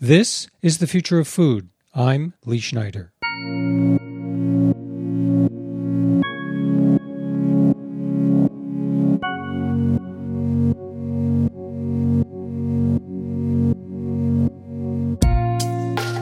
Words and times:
This 0.00 0.46
is 0.60 0.76
the 0.76 0.86
future 0.86 1.18
of 1.18 1.26
food. 1.26 1.70
I'm 1.94 2.34
Lee 2.44 2.58
Schneider. 2.58 3.14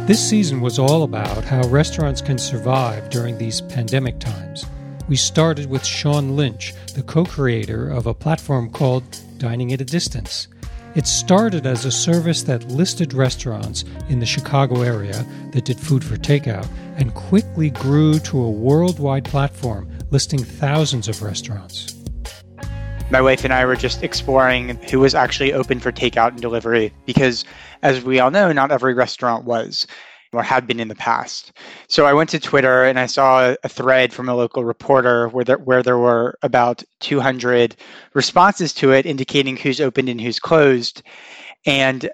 This 0.06 0.20
season 0.20 0.60
was 0.60 0.78
all 0.78 1.02
about 1.02 1.42
how 1.42 1.66
restaurants 1.66 2.20
can 2.20 2.38
survive 2.38 3.10
during 3.10 3.36
these 3.38 3.60
pandemic 3.62 4.20
times. 4.20 4.66
We 5.08 5.16
started 5.16 5.68
with 5.68 5.84
Sean 5.84 6.36
Lynch, 6.36 6.74
the 6.94 7.02
co 7.02 7.24
creator 7.24 7.88
of 7.88 8.06
a 8.06 8.14
platform 8.14 8.70
called 8.70 9.02
Dining 9.38 9.72
at 9.72 9.80
a 9.80 9.84
Distance. 9.84 10.46
It 10.94 11.08
started 11.08 11.66
as 11.66 11.84
a 11.84 11.90
service 11.90 12.44
that 12.44 12.68
listed 12.68 13.14
restaurants 13.14 13.84
in 14.08 14.20
the 14.20 14.26
Chicago 14.26 14.82
area 14.82 15.26
that 15.50 15.64
did 15.64 15.80
food 15.80 16.04
for 16.04 16.16
takeout 16.16 16.68
and 16.96 17.12
quickly 17.14 17.70
grew 17.70 18.20
to 18.20 18.40
a 18.40 18.48
worldwide 18.48 19.24
platform 19.24 19.90
listing 20.12 20.44
thousands 20.44 21.08
of 21.08 21.20
restaurants. 21.20 21.96
My 23.10 23.20
wife 23.20 23.42
and 23.42 23.52
I 23.52 23.64
were 23.64 23.74
just 23.74 24.04
exploring 24.04 24.76
who 24.88 25.00
was 25.00 25.16
actually 25.16 25.52
open 25.52 25.80
for 25.80 25.90
takeout 25.90 26.28
and 26.28 26.40
delivery 26.40 26.92
because 27.06 27.44
as 27.82 28.04
we 28.04 28.20
all 28.20 28.30
know, 28.30 28.52
not 28.52 28.70
every 28.70 28.94
restaurant 28.94 29.44
was 29.44 29.88
or 30.36 30.42
had 30.42 30.66
been 30.66 30.80
in 30.80 30.88
the 30.88 30.94
past. 30.94 31.52
So 31.88 32.06
I 32.06 32.12
went 32.12 32.30
to 32.30 32.40
Twitter 32.40 32.84
and 32.84 32.98
I 32.98 33.06
saw 33.06 33.54
a 33.62 33.68
thread 33.68 34.12
from 34.12 34.28
a 34.28 34.34
local 34.34 34.64
reporter 34.64 35.28
where 35.28 35.44
there, 35.44 35.58
where 35.58 35.82
there 35.82 35.98
were 35.98 36.38
about 36.42 36.82
200 37.00 37.76
responses 38.14 38.72
to 38.74 38.92
it 38.92 39.06
indicating 39.06 39.56
who's 39.56 39.80
opened 39.80 40.08
and 40.08 40.20
who's 40.20 40.38
closed. 40.38 41.02
And 41.66 42.10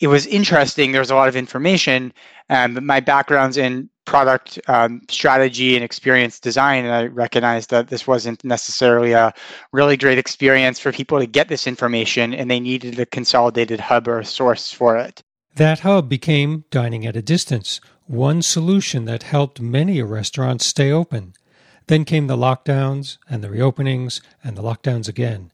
it 0.00 0.08
was 0.08 0.26
interesting. 0.26 0.92
There 0.92 1.00
was 1.00 1.10
a 1.10 1.14
lot 1.14 1.28
of 1.28 1.36
information. 1.36 2.12
Um, 2.50 2.84
my 2.84 3.00
background's 3.00 3.56
in 3.56 3.88
product 4.04 4.58
um, 4.68 5.00
strategy 5.08 5.76
and 5.76 5.84
experience 5.84 6.40
design, 6.40 6.84
and 6.84 6.94
I 6.94 7.06
recognized 7.06 7.70
that 7.70 7.88
this 7.88 8.06
wasn't 8.06 8.44
necessarily 8.44 9.12
a 9.12 9.32
really 9.72 9.96
great 9.96 10.18
experience 10.18 10.78
for 10.78 10.92
people 10.92 11.18
to 11.18 11.26
get 11.26 11.48
this 11.48 11.66
information, 11.66 12.34
and 12.34 12.50
they 12.50 12.60
needed 12.60 12.98
a 12.98 13.06
consolidated 13.06 13.80
hub 13.80 14.08
or 14.08 14.18
a 14.18 14.24
source 14.24 14.70
for 14.70 14.96
it. 14.96 15.22
That 15.56 15.80
hub 15.80 16.08
became 16.08 16.64
dining 16.70 17.06
at 17.06 17.16
a 17.16 17.22
distance, 17.22 17.80
one 18.06 18.42
solution 18.42 19.04
that 19.04 19.22
helped 19.22 19.60
many 19.60 20.02
restaurants 20.02 20.66
stay 20.66 20.90
open. 20.90 21.34
Then 21.86 22.04
came 22.04 22.26
the 22.26 22.36
lockdowns 22.36 23.18
and 23.30 23.42
the 23.42 23.48
reopenings 23.48 24.20
and 24.42 24.56
the 24.56 24.62
lockdowns 24.62 25.08
again. 25.08 25.52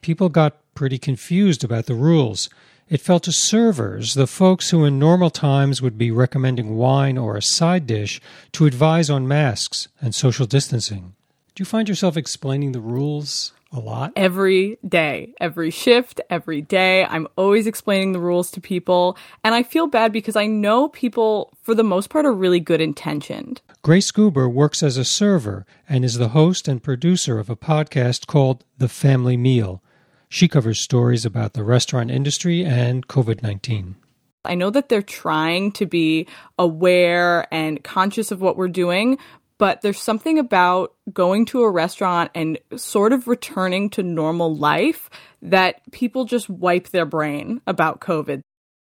People 0.00 0.30
got 0.30 0.56
pretty 0.74 0.96
confused 0.96 1.62
about 1.62 1.84
the 1.84 1.94
rules. 1.94 2.48
It 2.88 3.02
fell 3.02 3.20
to 3.20 3.32
servers, 3.32 4.14
the 4.14 4.26
folks 4.26 4.70
who 4.70 4.86
in 4.86 4.98
normal 4.98 5.28
times 5.28 5.82
would 5.82 5.98
be 5.98 6.10
recommending 6.10 6.76
wine 6.76 7.18
or 7.18 7.36
a 7.36 7.42
side 7.42 7.86
dish, 7.86 8.22
to 8.52 8.64
advise 8.64 9.10
on 9.10 9.28
masks 9.28 9.88
and 10.00 10.14
social 10.14 10.46
distancing. 10.46 11.14
Do 11.54 11.60
you 11.60 11.66
find 11.66 11.90
yourself 11.90 12.16
explaining 12.16 12.72
the 12.72 12.80
rules 12.80 13.52
a 13.72 13.80
lot? 13.80 14.12
Every 14.16 14.78
day, 14.86 15.34
every 15.40 15.70
shift, 15.70 16.20
every 16.30 16.60
day. 16.60 17.04
I'm 17.04 17.26
always 17.36 17.66
explaining 17.66 18.12
the 18.12 18.20
rules 18.20 18.50
to 18.52 18.60
people. 18.60 19.16
And 19.42 19.54
I 19.54 19.62
feel 19.62 19.86
bad 19.86 20.12
because 20.12 20.36
I 20.36 20.46
know 20.46 20.88
people, 20.88 21.52
for 21.62 21.74
the 21.74 21.82
most 21.82 22.10
part, 22.10 22.26
are 22.26 22.32
really 22.32 22.60
good 22.60 22.80
intentioned. 22.80 23.60
Grace 23.82 24.10
Goober 24.10 24.48
works 24.48 24.82
as 24.82 24.96
a 24.96 25.04
server 25.04 25.66
and 25.88 26.04
is 26.04 26.18
the 26.18 26.28
host 26.28 26.68
and 26.68 26.82
producer 26.82 27.38
of 27.38 27.50
a 27.50 27.56
podcast 27.56 28.26
called 28.26 28.64
The 28.78 28.88
Family 28.88 29.36
Meal. 29.36 29.82
She 30.28 30.48
covers 30.48 30.78
stories 30.78 31.24
about 31.24 31.54
the 31.54 31.64
restaurant 31.64 32.10
industry 32.10 32.64
and 32.64 33.06
COVID 33.06 33.42
19. 33.42 33.96
I 34.44 34.54
know 34.54 34.70
that 34.70 34.88
they're 34.88 35.02
trying 35.02 35.72
to 35.72 35.86
be 35.86 36.26
aware 36.58 37.46
and 37.54 37.82
conscious 37.84 38.32
of 38.32 38.40
what 38.40 38.56
we're 38.56 38.68
doing, 38.68 39.18
but 39.62 39.80
there's 39.80 40.02
something 40.02 40.40
about 40.40 40.92
going 41.12 41.46
to 41.46 41.62
a 41.62 41.70
restaurant 41.70 42.32
and 42.34 42.58
sort 42.74 43.12
of 43.12 43.28
returning 43.28 43.88
to 43.90 44.02
normal 44.02 44.56
life 44.56 45.08
that 45.40 45.88
people 45.92 46.24
just 46.24 46.50
wipe 46.50 46.88
their 46.88 47.06
brain 47.06 47.60
about 47.64 48.00
COVID. 48.00 48.40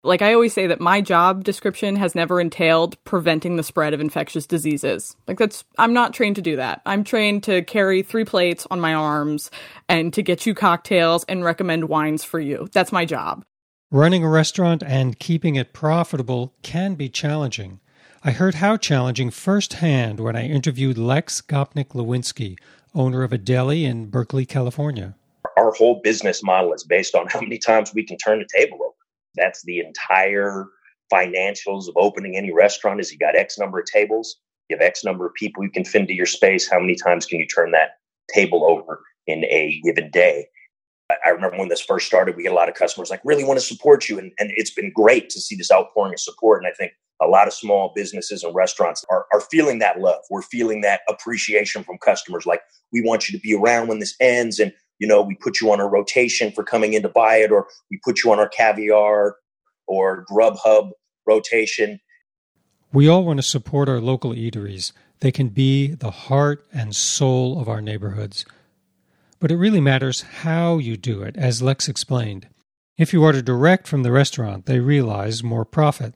Like 0.04 0.20
I 0.20 0.34
always 0.34 0.52
say 0.52 0.66
that 0.66 0.78
my 0.78 1.00
job 1.00 1.42
description 1.42 1.96
has 1.96 2.14
never 2.14 2.38
entailed 2.38 3.02
preventing 3.04 3.56
the 3.56 3.62
spread 3.62 3.94
of 3.94 4.00
infectious 4.02 4.46
diseases. 4.46 5.16
Like 5.26 5.38
that's 5.38 5.64
I'm 5.78 5.94
not 5.94 6.12
trained 6.12 6.36
to 6.36 6.42
do 6.42 6.56
that. 6.56 6.82
I'm 6.84 7.02
trained 7.02 7.44
to 7.44 7.62
carry 7.62 8.02
three 8.02 8.26
plates 8.26 8.66
on 8.70 8.78
my 8.78 8.92
arms 8.92 9.50
and 9.88 10.12
to 10.12 10.22
get 10.22 10.44
you 10.44 10.52
cocktails 10.52 11.24
and 11.30 11.42
recommend 11.42 11.88
wines 11.88 12.24
for 12.24 12.40
you. 12.40 12.68
That's 12.74 12.92
my 12.92 13.06
job. 13.06 13.42
Running 13.90 14.22
a 14.22 14.28
restaurant 14.28 14.82
and 14.82 15.18
keeping 15.18 15.56
it 15.56 15.72
profitable 15.72 16.52
can 16.60 16.94
be 16.94 17.08
challenging. 17.08 17.80
I 18.24 18.32
heard 18.32 18.56
how 18.56 18.76
challenging 18.76 19.30
firsthand 19.30 20.18
when 20.18 20.34
I 20.34 20.44
interviewed 20.44 20.98
Lex 20.98 21.40
Gopnik 21.40 21.90
Lewinsky, 21.90 22.58
owner 22.92 23.22
of 23.22 23.32
a 23.32 23.38
deli 23.38 23.84
in 23.84 24.06
Berkeley, 24.06 24.44
California. 24.44 25.14
Our 25.56 25.72
whole 25.72 26.00
business 26.02 26.42
model 26.42 26.72
is 26.72 26.82
based 26.82 27.14
on 27.14 27.28
how 27.28 27.40
many 27.40 27.58
times 27.58 27.94
we 27.94 28.04
can 28.04 28.16
turn 28.16 28.40
the 28.40 28.48
table 28.52 28.78
over. 28.82 28.94
That's 29.36 29.62
the 29.62 29.78
entire 29.78 30.66
financials 31.12 31.88
of 31.88 31.96
opening 31.96 32.36
any 32.36 32.52
restaurant 32.52 32.98
is 32.98 33.12
you 33.12 33.18
got 33.18 33.36
X 33.36 33.56
number 33.56 33.78
of 33.78 33.86
tables, 33.86 34.36
you 34.68 34.76
have 34.76 34.84
X 34.84 35.04
number 35.04 35.24
of 35.24 35.34
people 35.34 35.62
you 35.62 35.70
can 35.70 35.84
fit 35.84 36.00
into 36.00 36.14
your 36.14 36.26
space. 36.26 36.68
How 36.68 36.80
many 36.80 36.96
times 36.96 37.24
can 37.24 37.38
you 37.38 37.46
turn 37.46 37.70
that 37.70 37.98
table 38.34 38.64
over 38.68 39.00
in 39.28 39.44
a 39.44 39.80
given 39.84 40.10
day? 40.10 40.48
I 41.10 41.30
remember 41.30 41.56
when 41.56 41.68
this 41.68 41.80
first 41.80 42.06
started, 42.06 42.36
we 42.36 42.42
get 42.42 42.52
a 42.52 42.54
lot 42.54 42.68
of 42.68 42.74
customers 42.74 43.08
like 43.08 43.22
really 43.24 43.44
want 43.44 43.58
to 43.58 43.64
support 43.64 44.08
you. 44.08 44.18
And, 44.18 44.30
and 44.38 44.50
it's 44.54 44.70
been 44.70 44.92
great 44.92 45.30
to 45.30 45.40
see 45.40 45.56
this 45.56 45.70
outpouring 45.72 46.12
of 46.12 46.20
support. 46.20 46.62
And 46.62 46.70
I 46.70 46.74
think 46.74 46.92
a 47.20 47.26
lot 47.26 47.46
of 47.46 47.54
small 47.54 47.92
businesses 47.94 48.44
and 48.44 48.54
restaurants 48.54 49.04
are, 49.10 49.26
are 49.32 49.40
feeling 49.40 49.78
that 49.78 50.00
love. 50.00 50.20
We're 50.30 50.42
feeling 50.42 50.82
that 50.82 51.00
appreciation 51.08 51.82
from 51.82 51.96
customers. 51.98 52.44
Like 52.44 52.60
we 52.92 53.00
want 53.00 53.28
you 53.28 53.38
to 53.38 53.42
be 53.42 53.54
around 53.54 53.88
when 53.88 54.00
this 54.00 54.14
ends. 54.20 54.58
And 54.58 54.72
you 54.98 55.06
know, 55.06 55.22
we 55.22 55.34
put 55.36 55.60
you 55.60 55.72
on 55.72 55.80
a 55.80 55.86
rotation 55.86 56.52
for 56.52 56.62
coming 56.62 56.92
in 56.92 57.02
to 57.02 57.08
buy 57.08 57.36
it, 57.36 57.52
or 57.52 57.68
we 57.90 58.00
put 58.04 58.22
you 58.22 58.32
on 58.32 58.38
our 58.38 58.48
caviar 58.48 59.36
or 59.86 60.26
Grubhub 60.30 60.90
rotation. 61.26 62.00
We 62.92 63.08
all 63.08 63.24
want 63.24 63.38
to 63.38 63.42
support 63.42 63.88
our 63.88 64.00
local 64.00 64.32
eateries. 64.32 64.92
They 65.20 65.30
can 65.30 65.48
be 65.48 65.94
the 65.94 66.10
heart 66.10 66.66
and 66.72 66.94
soul 66.94 67.60
of 67.60 67.68
our 67.68 67.80
neighborhoods. 67.80 68.44
But 69.40 69.50
it 69.50 69.56
really 69.56 69.80
matters 69.80 70.22
how 70.22 70.78
you 70.78 70.96
do 70.96 71.22
it, 71.22 71.36
as 71.36 71.62
Lex 71.62 71.88
explained. 71.88 72.48
If 72.96 73.12
you 73.12 73.22
order 73.22 73.40
direct 73.40 73.86
from 73.86 74.02
the 74.02 74.10
restaurant, 74.10 74.66
they 74.66 74.80
realize 74.80 75.44
more 75.44 75.64
profit. 75.64 76.14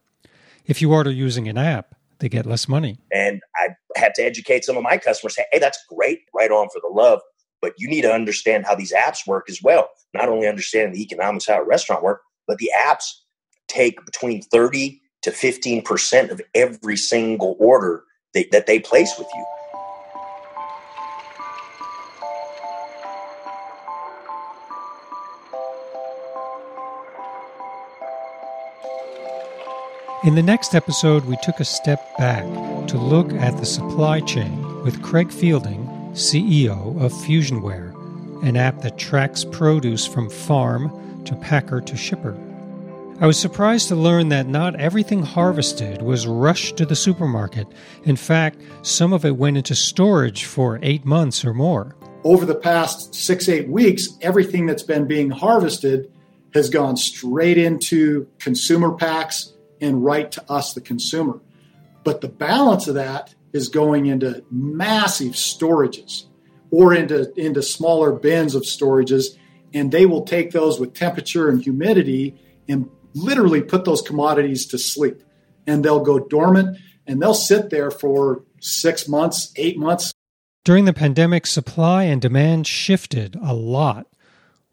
If 0.66 0.82
you 0.82 0.92
order 0.92 1.10
using 1.10 1.48
an 1.48 1.58
app, 1.58 1.94
they 2.18 2.28
get 2.28 2.46
less 2.46 2.68
money. 2.68 2.98
And 3.12 3.40
I 3.56 3.68
had 3.96 4.14
to 4.16 4.22
educate 4.22 4.64
some 4.64 4.76
of 4.76 4.82
my 4.82 4.98
customers 4.98 5.36
say, 5.36 5.44
hey, 5.52 5.58
that's 5.58 5.78
great, 5.88 6.20
right 6.34 6.50
on 6.50 6.68
for 6.72 6.80
the 6.80 6.92
love 6.92 7.20
but 7.62 7.74
you 7.78 7.88
need 7.88 8.02
to 8.02 8.12
understand 8.12 8.66
how 8.66 8.74
these 8.74 8.92
apps 8.92 9.26
work 9.26 9.48
as 9.48 9.62
well. 9.62 9.88
Not 10.12 10.28
only 10.28 10.48
understanding 10.48 10.92
the 10.92 11.02
economics 11.02 11.46
how 11.46 11.62
a 11.62 11.64
restaurant 11.64 12.02
work, 12.02 12.20
but 12.46 12.58
the 12.58 12.70
apps 12.76 13.04
take 13.68 14.04
between 14.04 14.42
30 14.42 15.00
to 15.22 15.30
15% 15.30 16.30
of 16.30 16.42
every 16.54 16.96
single 16.96 17.56
order 17.58 18.02
they, 18.34 18.48
that 18.50 18.66
they 18.66 18.80
place 18.80 19.14
with 19.16 19.28
you. 19.32 19.46
In 30.24 30.36
the 30.36 30.42
next 30.42 30.76
episode, 30.76 31.24
we 31.24 31.36
took 31.42 31.58
a 31.58 31.64
step 31.64 32.16
back 32.16 32.44
to 32.86 32.96
look 32.96 33.32
at 33.32 33.56
the 33.56 33.66
supply 33.66 34.20
chain 34.20 34.84
with 34.84 35.02
Craig 35.02 35.32
Fielding 35.32 35.84
CEO 36.12 37.02
of 37.02 37.12
Fusionware, 37.12 37.92
an 38.44 38.56
app 38.56 38.82
that 38.82 38.98
tracks 38.98 39.44
produce 39.44 40.06
from 40.06 40.30
farm 40.30 41.24
to 41.24 41.34
packer 41.34 41.80
to 41.80 41.96
shipper. 41.96 42.38
I 43.18 43.26
was 43.26 43.36
surprised 43.36 43.88
to 43.88 43.96
learn 43.96 44.28
that 44.28 44.46
not 44.46 44.76
everything 44.76 45.24
harvested 45.24 46.02
was 46.02 46.24
rushed 46.24 46.76
to 46.76 46.86
the 46.86 46.94
supermarket. 46.94 47.66
In 48.04 48.14
fact, 48.14 48.62
some 48.82 49.12
of 49.12 49.24
it 49.24 49.36
went 49.36 49.56
into 49.56 49.74
storage 49.74 50.44
for 50.44 50.78
eight 50.82 51.04
months 51.04 51.44
or 51.44 51.52
more. 51.52 51.96
Over 52.22 52.46
the 52.46 52.54
past 52.54 53.12
six, 53.12 53.48
eight 53.48 53.68
weeks, 53.68 54.06
everything 54.20 54.66
that's 54.66 54.84
been 54.84 55.08
being 55.08 55.30
harvested 55.30 56.12
has 56.54 56.70
gone 56.70 56.96
straight 56.96 57.58
into 57.58 58.28
consumer 58.38 58.92
packs 58.92 59.54
and 59.82 60.02
right 60.02 60.32
to 60.32 60.50
us, 60.50 60.72
the 60.72 60.80
consumer. 60.80 61.40
But 62.04 62.22
the 62.22 62.28
balance 62.28 62.88
of 62.88 62.94
that 62.94 63.34
is 63.52 63.68
going 63.68 64.06
into 64.06 64.42
massive 64.50 65.32
storages 65.32 66.24
or 66.70 66.94
into, 66.94 67.32
into 67.38 67.62
smaller 67.62 68.12
bins 68.12 68.54
of 68.54 68.62
storages. 68.62 69.36
And 69.74 69.92
they 69.92 70.06
will 70.06 70.24
take 70.24 70.52
those 70.52 70.80
with 70.80 70.94
temperature 70.94 71.48
and 71.48 71.62
humidity 71.62 72.40
and 72.68 72.88
literally 73.14 73.60
put 73.60 73.84
those 73.84 74.00
commodities 74.00 74.66
to 74.66 74.78
sleep. 74.78 75.22
And 75.66 75.84
they'll 75.84 76.00
go 76.00 76.18
dormant 76.18 76.78
and 77.06 77.20
they'll 77.20 77.34
sit 77.34 77.70
there 77.70 77.90
for 77.90 78.44
six 78.60 79.08
months, 79.08 79.52
eight 79.56 79.78
months. 79.78 80.12
During 80.64 80.84
the 80.84 80.92
pandemic, 80.92 81.46
supply 81.46 82.04
and 82.04 82.22
demand 82.22 82.68
shifted 82.68 83.36
a 83.42 83.52
lot. 83.52 84.06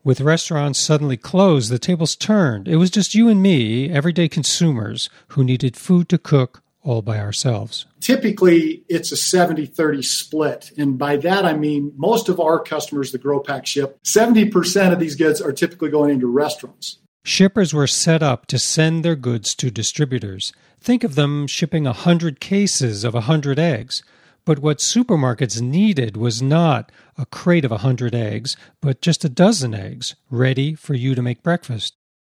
With 0.03 0.21
restaurants 0.21 0.79
suddenly 0.79 1.17
closed, 1.17 1.69
the 1.69 1.77
tables 1.77 2.15
turned. 2.15 2.67
It 2.67 2.77
was 2.77 2.89
just 2.89 3.15
you 3.15 3.27
and 3.27 3.41
me, 3.41 3.89
everyday 3.89 4.29
consumers, 4.29 5.09
who 5.29 5.43
needed 5.43 5.75
food 5.75 6.07
to 6.09 6.17
cook 6.17 6.63
all 6.83 7.01
by 7.01 7.19
ourselves. 7.19 7.85
Typically, 7.99 8.83
it's 8.87 9.11
a 9.11 9.17
70 9.17 9.65
30 9.65 10.01
split. 10.01 10.71
And 10.77 10.97
by 10.97 11.17
that, 11.17 11.45
I 11.45 11.53
mean 11.53 11.91
most 11.97 12.29
of 12.29 12.39
our 12.39 12.59
customers 12.59 13.11
that 13.11 13.23
GrowPak 13.23 13.65
ship, 13.65 13.99
70% 14.03 14.93
of 14.93 14.99
these 14.99 15.15
goods 15.15 15.41
are 15.41 15.51
typically 15.51 15.89
going 15.89 16.11
into 16.11 16.27
restaurants. 16.27 16.99
Shippers 17.25 17.73
were 17.73 17.85
set 17.85 18.23
up 18.23 18.45
to 18.47 18.57
send 18.57 19.03
their 19.03 19.17
goods 19.17 19.53
to 19.55 19.69
distributors. 19.69 20.53
Think 20.79 21.03
of 21.03 21.15
them 21.15 21.45
shipping 21.45 21.85
a 21.85 21.89
100 21.89 22.39
cases 22.39 23.03
of 23.03 23.13
a 23.13 23.27
100 23.27 23.59
eggs. 23.59 24.01
But 24.49 24.57
what 24.57 24.79
supermarkets 24.79 25.61
needed 25.61 26.17
was 26.17 26.41
not 26.41 26.91
a 27.19 27.27
crate 27.27 27.65
of 27.65 27.71
a 27.71 27.85
100 27.85 28.15
eggs, 28.15 28.57
but 28.81 28.99
just 28.99 29.23
a 29.23 29.29
dozen 29.29 29.75
eggs, 29.75 30.15
ready 30.31 30.73
for 30.73 30.95
you 30.95 31.13
to 31.13 31.21
make 31.21 31.43
breakfast. 31.43 31.93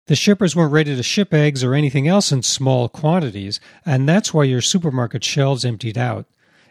The 0.08 0.16
shippers 0.16 0.56
weren't 0.56 0.74
ready 0.74 0.96
to 0.96 1.04
ship 1.04 1.36
eggs 1.36 1.64
or 1.64 1.76
anything 1.76 2.08
else 2.08 2.32
in 2.32 2.42
small 2.42 2.90
quantities, 2.90 3.60
and 3.86 4.10
that's 4.10 4.34
why 4.34 4.46
your 4.46 4.60
supermarket 4.60 5.24
shelves 5.24 5.64
emptied 5.64 6.00
out. 6.00 6.26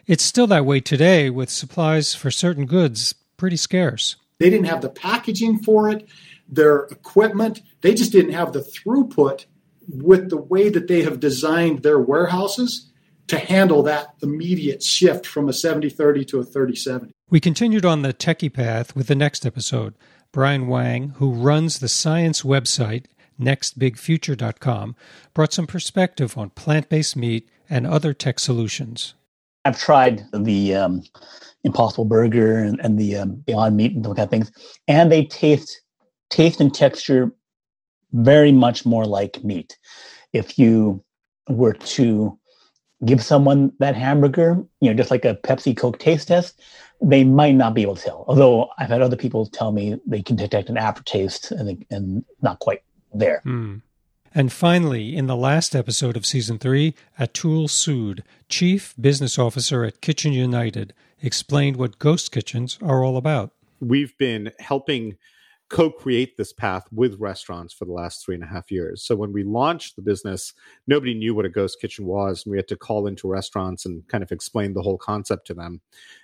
It's 0.05 0.25
still 0.25 0.47
that 0.47 0.65
way 0.65 0.81
today, 0.81 1.29
with 1.29 1.49
supplies 1.49 2.13
for 2.13 2.31
certain 2.31 2.65
goods 2.65 3.15
pretty 3.37 3.55
scarce. 3.55 4.17
They 4.39 4.49
didn't 4.49 4.67
have 4.67 4.81
the 4.81 4.89
packaging 4.89 5.59
for 5.59 5.89
it, 5.89 6.05
their 6.49 6.81
equipment, 6.87 7.61
they 7.79 7.93
just 7.93 8.11
didn't 8.11 8.33
have 8.33 8.51
the 8.51 8.59
throughput 8.59 9.45
with 9.87 10.29
the 10.29 10.35
way 10.35 10.67
that 10.67 10.89
they 10.89 11.03
have 11.03 11.21
designed 11.21 11.81
their 11.81 11.97
warehouses 11.97 12.88
to 13.29 13.37
handle 13.39 13.83
that 13.83 14.13
immediate 14.21 14.83
shift 14.83 15.25
from 15.25 15.47
a 15.47 15.53
70 15.53 15.89
30 15.89 16.25
to 16.25 16.39
a 16.39 16.43
30 16.43 16.75
70. 16.75 17.13
We 17.29 17.39
continued 17.39 17.85
on 17.85 18.01
the 18.01 18.13
techie 18.13 18.53
path 18.53 18.95
with 18.95 19.07
the 19.07 19.15
next 19.15 19.45
episode. 19.45 19.93
Brian 20.31 20.67
Wang, 20.67 21.13
who 21.17 21.31
runs 21.31 21.79
the 21.79 21.87
science 21.87 22.43
website 22.43 23.05
nextbigfuture.com, 23.39 24.95
brought 25.33 25.53
some 25.53 25.67
perspective 25.67 26.37
on 26.37 26.49
plant 26.51 26.89
based 26.89 27.15
meat 27.15 27.49
and 27.69 27.87
other 27.87 28.13
tech 28.13 28.39
solutions. 28.39 29.13
I've 29.65 29.79
tried 29.79 30.25
the 30.33 30.75
um, 30.75 31.03
Impossible 31.63 32.05
Burger 32.05 32.57
and, 32.57 32.79
and 32.81 32.97
the 32.97 33.17
um, 33.17 33.35
Beyond 33.45 33.77
Meat 33.77 33.95
and 33.95 34.03
those 34.03 34.15
kind 34.15 34.25
of 34.25 34.29
things, 34.29 34.51
and 34.87 35.11
they 35.11 35.25
taste 35.25 35.81
taste 36.29 36.61
and 36.61 36.73
texture 36.73 37.31
very 38.13 38.51
much 38.51 38.85
more 38.85 39.05
like 39.05 39.43
meat. 39.43 39.77
If 40.33 40.57
you 40.57 41.03
were 41.47 41.73
to 41.73 42.38
give 43.05 43.23
someone 43.23 43.71
that 43.79 43.95
hamburger, 43.95 44.63
you 44.81 44.89
know, 44.89 44.93
just 44.93 45.11
like 45.11 45.25
a 45.25 45.35
Pepsi 45.35 45.75
Coke 45.75 45.99
taste 45.99 46.27
test, 46.27 46.59
they 47.01 47.23
might 47.23 47.55
not 47.55 47.73
be 47.73 47.81
able 47.81 47.95
to 47.95 48.03
tell. 48.03 48.25
Although 48.27 48.69
I've 48.77 48.89
had 48.89 49.01
other 49.01 49.15
people 49.15 49.45
tell 49.45 49.71
me 49.71 49.99
they 50.05 50.21
can 50.21 50.35
detect 50.35 50.69
an 50.69 50.77
aftertaste 50.77 51.51
and 51.51 51.85
and 51.89 52.25
not 52.41 52.59
quite 52.59 52.83
there. 53.13 53.41
Mm. 53.45 53.81
And 54.35 54.51
finally, 54.51 55.15
in 55.15 55.25
the 55.25 55.35
last 55.35 55.75
episode 55.75 56.15
of 56.15 56.25
season 56.25 56.59
three, 56.59 56.93
Atul 57.19 57.67
Sood, 57.67 58.21
Chief 58.47 58.93
Business 58.99 59.39
Officer 59.39 59.83
at 59.83 60.01
Kitchen 60.01 60.33
United, 60.33 60.93
explained 61.21 61.77
what 61.77 61.97
ghost 61.97 62.31
kitchens 62.31 62.77
are 62.81 63.03
all 63.03 63.17
about. 63.17 63.51
We've 63.79 64.15
been 64.17 64.51
helping 64.59 65.17
co-create 65.69 66.35
this 66.35 66.51
path 66.51 66.83
with 66.91 67.19
restaurants 67.19 67.73
for 67.73 67.85
the 67.85 67.91
last 67.91 68.25
three 68.25 68.35
and 68.35 68.43
a 68.43 68.47
half 68.47 68.71
years. 68.71 69.03
So 69.03 69.15
when 69.15 69.31
we 69.31 69.43
launched 69.43 69.95
the 69.95 70.01
business, 70.01 70.53
nobody 70.87 71.13
knew 71.13 71.35
what 71.35 71.45
a 71.45 71.49
ghost 71.49 71.79
kitchen 71.79 72.05
was, 72.05 72.43
and 72.43 72.51
we 72.51 72.57
had 72.57 72.67
to 72.69 72.75
call 72.75 73.05
into 73.05 73.27
restaurants 73.27 73.85
and 73.85 74.07
kind 74.07 74.23
of 74.23 74.31
explain 74.31 74.73
the 74.73 74.81
whole 74.81 74.97
concept 74.97 75.45
to 75.47 75.53
them. 75.53 75.81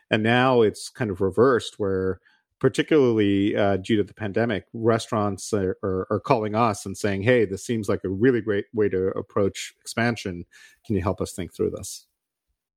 And 0.09 0.24
now 0.24 0.62
it's 0.62 0.89
kind 0.89 1.12
of 1.12 1.21
reversed, 1.21 1.75
where 1.77 2.19
particularly 2.59 3.56
uh, 3.56 3.77
due 3.77 3.97
to 3.97 4.03
the 4.03 4.13
pandemic, 4.13 4.65
restaurants 4.74 5.53
are, 5.53 5.77
are, 5.83 6.07
are, 6.09 6.19
calling 6.19 6.56
us 6.56 6.86
and 6.86 6.98
saying, 6.98 7.21
"Hey, 7.21 7.45
this 7.45 7.63
seems 7.63 7.88
like 7.88 8.03
a 8.03 8.09
really 8.09 8.41
great 8.41 8.65
way 8.74 8.89
to 8.89 9.07
approach 9.09 9.75
expansion. 9.80 10.45
Can 10.86 10.95
you 10.95 11.03
help 11.03 11.21
us 11.21 11.33
think 11.33 11.53
through 11.53 11.71
this?" 11.71 12.07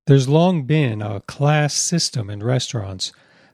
There's 0.05 0.29
long 0.29 0.63
been 0.63 1.01
a 1.01 1.21
class 1.21 1.73
system 1.73 2.29
in 2.29 2.43
restaurants. 2.43 3.11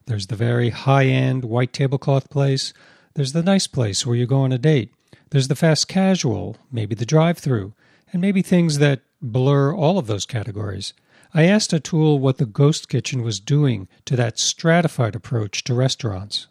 There's 0.07 0.27
the 0.27 0.35
very 0.35 0.69
high-end 0.69 1.45
white 1.45 1.73
tablecloth 1.73 2.29
place 2.29 2.73
there's 3.15 3.31
the 3.31 3.44
nice 3.44 3.65
place 3.65 4.06
where 4.06 4.15
you 4.15 4.27
go 4.27 4.41
on 4.41 4.51
a 4.51 4.57
date. 4.57 4.94
There's 5.31 5.47
the 5.47 5.56
fast 5.56 5.88
casual, 5.88 6.57
maybe 6.71 6.95
the 6.95 7.06
drive 7.06 7.38
through, 7.38 7.73
and 8.12 8.21
maybe 8.21 8.41
things 8.41 8.77
that 8.79 9.01
blur 9.21 9.73
all 9.73 9.97
of 9.97 10.07
those 10.07 10.25
categories. 10.25 10.94
I 11.33 11.45
asked 11.45 11.71
Atul 11.71 12.19
what 12.19 12.38
the 12.38 12.45
ghost 12.45 12.89
kitchen 12.89 13.21
was 13.21 13.39
doing 13.39 13.88
to 14.06 14.15
that 14.17 14.38
stratified 14.38 15.15
approach 15.15 15.63
to 15.63 15.73
restaurants. 15.73 16.47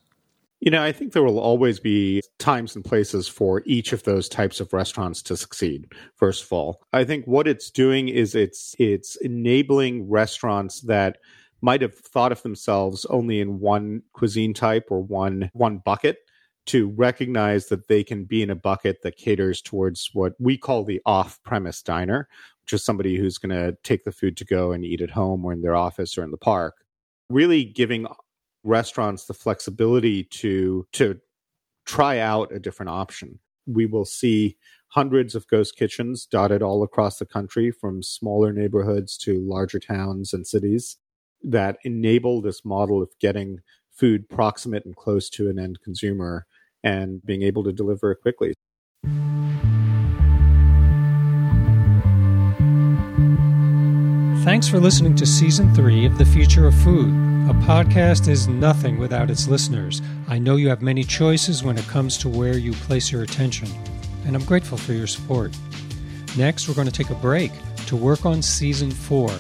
You 0.61 0.70
know, 0.70 0.82
I 0.82 0.93
think 0.93 1.12
there 1.12 1.22
will 1.22 1.38
always 1.38 1.78
be 1.78 2.22
times 2.38 2.75
and 2.75 2.84
places 2.84 3.28
for 3.28 3.62
each 3.67 3.93
of 3.93 4.05
those 4.05 4.28
types 4.28 4.60
of 4.60 4.72
restaurants 4.72 5.20
to 5.22 5.37
succeed. 5.37 5.93
First 6.17 6.44
of 6.44 6.52
all, 6.52 6.81
I 6.94 7.05
think 7.05 7.26
what 7.26 7.46
it's 7.46 7.70
doing 7.70 8.08
is 8.08 8.34
it's 8.34 8.75
it's 8.78 9.17
enabling 9.17 10.08
restaurants 10.08 10.81
that 10.82 11.19
might 11.60 11.82
have 11.82 11.94
thought 11.94 12.32
of 12.32 12.43
themselves 12.43 13.05
only 13.06 13.40
in 13.40 13.60
one 13.60 14.02
cuisine 14.14 14.55
type 14.55 14.87
or 14.90 15.02
one 15.02 15.50
one 15.52 15.78
bucket 15.78 16.19
to 16.66 16.88
recognize 16.90 17.66
that 17.69 17.88
they 17.88 18.02
can 18.02 18.25
be 18.25 18.43
in 18.43 18.50
a 18.50 18.55
bucket 18.55 19.02
that 19.02 19.16
caters 19.16 19.61
towards 19.61 20.11
what 20.12 20.34
we 20.38 20.56
call 20.56 20.84
the 20.84 21.00
off 21.05 21.43
premise 21.43 21.82
diner, 21.82 22.28
which 22.62 22.72
is 22.72 22.84
somebody 22.84 23.16
who's 23.16 23.38
going 23.38 23.50
to 23.50 23.76
take 23.82 24.05
the 24.05 24.12
food 24.12 24.37
to 24.38 24.44
go 24.44 24.72
and 24.72 24.84
eat 24.84 25.00
at 25.00 25.11
home 25.11 25.44
or 25.44 25.52
in 25.52 25.62
their 25.62 25.76
office 25.76 26.16
or 26.16 26.25
in 26.25 26.31
the 26.31 26.37
park. 26.37 26.75
Really 27.28 27.64
giving 27.64 28.06
restaurants 28.62 29.26
the 29.26 29.34
flexibility 29.34 30.25
to 30.25 30.87
to 30.93 31.20
try 31.84 32.19
out 32.19 32.52
a 32.52 32.58
different 32.58 32.90
option. 32.90 33.38
We 33.67 33.87
will 33.87 34.06
see 34.06 34.56
hundreds 34.88 35.34
of 35.34 35.46
ghost 35.49 35.76
kitchens 35.76 36.25
dotted 36.25 36.62
all 36.62 36.82
across 36.82 37.19
the 37.19 37.26
country 37.26 37.70
from 37.70 38.02
smaller 38.02 38.52
neighborhoods 38.52 39.19
to 39.19 39.40
larger 39.40 39.78
towns 39.78 40.32
and 40.32 40.46
cities 40.46 40.96
that 41.43 41.78
enable 41.84 42.40
this 42.40 42.64
model 42.64 43.02
of 43.02 43.10
getting 43.20 43.60
food 43.90 44.28
proximate 44.28 44.84
and 44.84 44.96
close 44.96 45.28
to 45.31 45.49
an 45.50 45.58
end 45.58 45.81
consumer 45.82 46.46
and 46.84 47.25
being 47.25 47.42
able 47.42 47.64
to 47.64 47.72
deliver 47.72 48.12
it 48.12 48.20
quickly. 48.22 48.54
Thanks 54.44 54.69
for 54.69 54.78
listening 54.78 55.16
to 55.16 55.26
season 55.26 55.75
three 55.75 56.04
of 56.04 56.19
The 56.19 56.26
Future 56.26 56.66
of 56.66 56.75
Food. 56.75 57.08
A 57.48 57.54
podcast 57.64 58.28
is 58.28 58.46
nothing 58.46 58.98
without 58.98 59.31
its 59.31 59.48
listeners. 59.48 60.02
I 60.28 60.38
know 60.38 60.56
you 60.56 60.69
have 60.69 60.82
many 60.82 61.02
choices 61.02 61.64
when 61.64 61.78
it 61.78 61.86
comes 61.86 62.19
to 62.19 62.28
where 62.28 62.58
you 62.58 62.72
place 62.72 63.10
your 63.10 63.22
attention, 63.22 63.69
and 64.26 64.36
I'm 64.36 64.44
grateful 64.44 64.76
for 64.76 64.92
your 64.92 65.06
support. 65.06 65.56
Next, 66.36 66.69
we're 66.69 66.75
going 66.75 66.86
to 66.86 66.92
take 66.92 67.10
a 67.10 67.14
break 67.14 67.52
to 67.86 67.96
work 67.96 68.26
on 68.26 68.42
season 68.42 68.90
four. 68.90 69.31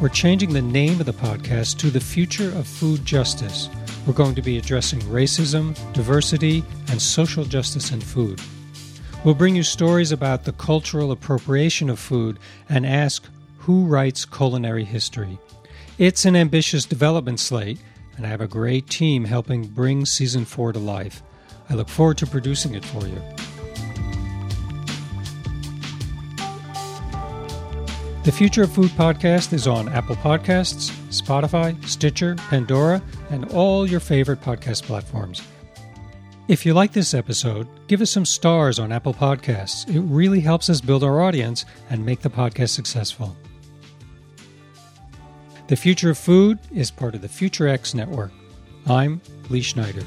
We're 0.00 0.08
changing 0.08 0.52
the 0.52 0.62
name 0.62 1.00
of 1.00 1.06
the 1.06 1.12
podcast 1.12 1.78
to 1.78 1.90
The 1.90 2.00
Future 2.00 2.50
of 2.56 2.66
Food 2.66 3.04
Justice. 3.04 3.68
We're 4.06 4.12
going 4.12 4.34
to 4.34 4.42
be 4.42 4.58
addressing 4.58 5.00
racism, 5.00 5.74
diversity, 5.94 6.62
and 6.90 7.00
social 7.00 7.44
justice 7.44 7.90
in 7.90 8.02
food. 8.02 8.40
We'll 9.24 9.34
bring 9.34 9.56
you 9.56 9.62
stories 9.62 10.12
about 10.12 10.44
the 10.44 10.52
cultural 10.52 11.10
appropriation 11.10 11.88
of 11.88 11.98
food 11.98 12.38
and 12.68 12.84
ask 12.84 13.24
who 13.58 13.86
writes 13.86 14.26
culinary 14.26 14.84
history. 14.84 15.38
It's 15.96 16.26
an 16.26 16.36
ambitious 16.36 16.84
development 16.84 17.40
slate, 17.40 17.78
and 18.16 18.26
I 18.26 18.28
have 18.28 18.42
a 18.42 18.46
great 18.46 18.90
team 18.90 19.24
helping 19.24 19.68
bring 19.68 20.04
season 20.04 20.44
four 20.44 20.72
to 20.74 20.78
life. 20.78 21.22
I 21.70 21.74
look 21.74 21.88
forward 21.88 22.18
to 22.18 22.26
producing 22.26 22.74
it 22.74 22.84
for 22.84 23.06
you. 23.06 23.22
The 28.24 28.32
Future 28.32 28.62
of 28.62 28.72
Food 28.72 28.90
podcast 28.92 29.52
is 29.52 29.66
on 29.66 29.86
Apple 29.90 30.16
Podcasts, 30.16 30.90
Spotify, 31.10 31.76
Stitcher, 31.84 32.36
Pandora, 32.36 33.02
and 33.28 33.44
all 33.52 33.86
your 33.86 34.00
favorite 34.00 34.40
podcast 34.40 34.84
platforms. 34.84 35.42
If 36.48 36.64
you 36.64 36.72
like 36.72 36.92
this 36.92 37.12
episode, 37.12 37.68
give 37.86 38.00
us 38.00 38.10
some 38.10 38.24
stars 38.24 38.78
on 38.78 38.92
Apple 38.92 39.12
Podcasts. 39.12 39.86
It 39.94 40.00
really 40.00 40.40
helps 40.40 40.70
us 40.70 40.80
build 40.80 41.04
our 41.04 41.20
audience 41.20 41.66
and 41.90 42.06
make 42.06 42.20
the 42.20 42.30
podcast 42.30 42.70
successful. 42.70 43.36
The 45.66 45.76
Future 45.76 46.08
of 46.08 46.16
Food 46.16 46.58
is 46.72 46.90
part 46.90 47.14
of 47.14 47.20
the 47.20 47.28
Future 47.28 47.68
X 47.68 47.92
network. 47.92 48.32
I'm 48.86 49.20
Lee 49.50 49.60
Schneider. 49.60 50.02